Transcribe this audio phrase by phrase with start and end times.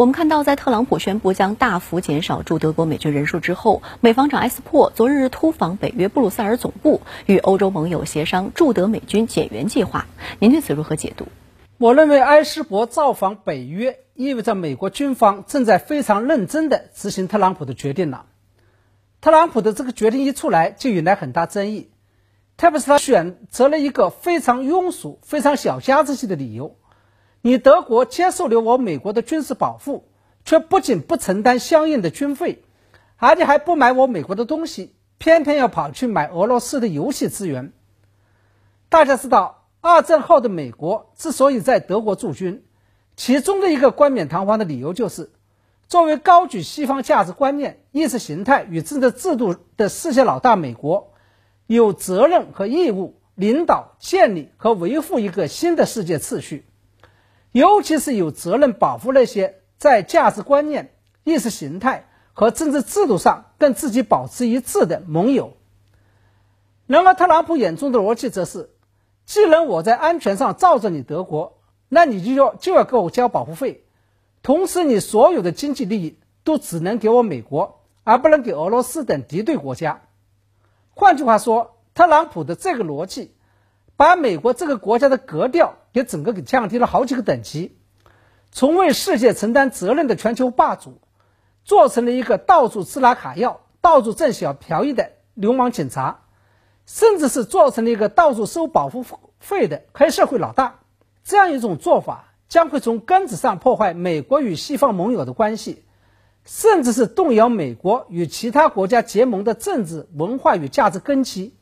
[0.00, 10.06] 我们看到，在特朗普宣布将大幅减少驻德国美军人数之后，美防长埃斯珀昨日突访北约布鲁塞尔总部，与欧洲盟友协商驻德美军减员计划。
[10.38, 11.26] 您对此如何解读？
[11.76, 18.24] 我认为埃斯珀造访北约，意味着美国军方正在非常认真地执行特朗普的决定了。
[19.20, 21.90] 特朗普的这个决定一出来，就引来很大争议，
[22.56, 26.76] 特别是他选择了一个非常庸俗、非常小家子气的理由。
[27.42, 30.04] 你德国接受了我美国的军事保护，
[30.44, 32.62] 却不仅不承担相应的军费，
[33.16, 37.72] 而且还不买我美国的东西，偏偏要跑去买俄罗斯的游戏资源。
[38.90, 42.62] 大家知道，二战后的美国之所以在德国驻军，
[43.16, 45.30] 其中的一个冠冕堂皇的理由就是，
[45.88, 51.14] 作为高举西方价值观念、意识形态与政治制度的世界老大，美国
[51.66, 56.66] 有责任和义务领导、建立和维护一个新的世界秩序。
[57.52, 65.56] 尤其是有责任保护那些在价值观念、意识形态和政治制度上跟自己保持一致的盟友。
[66.86, 68.70] 然而，特朗普眼中的逻辑则是：
[69.26, 73.84] 既然我在安全上罩着你德国，那你就要就要给我交保护费，
[74.42, 80.02] 同时你所有的经济利益都只能给我美国，而不能给俄罗斯等敌对国家。
[80.94, 83.34] 换句话说，特朗普的这个逻辑。
[83.96, 87.76] 把美国这个国家的格调给整个给降低了好几个等级，
[88.52, 91.00] 从为世界承担责任的全球霸主，
[91.64, 96.22] 做成了一个到处吃拿卡要、到处占小便宜的流氓警察，
[96.86, 99.04] 甚至是做成了一个到处收保护
[99.38, 100.80] 费的黑社会老大。
[101.22, 105.84] 这样一种做法将会从根子上破坏美国与西方盟友的关系，
[106.44, 111.54] 甚至是动摇美国与其他国家结盟的政治、文化与价值根基。